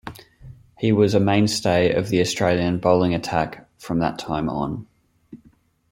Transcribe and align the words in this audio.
He 0.79 0.91
was 0.91 1.13
a 1.13 1.19
mainstay 1.19 1.93
of 1.93 2.09
the 2.09 2.21
Australian 2.21 2.79
bowling 2.79 3.13
attack 3.13 3.69
from 3.77 3.99
that 3.99 4.17
time 4.17 4.49
on. 4.49 4.87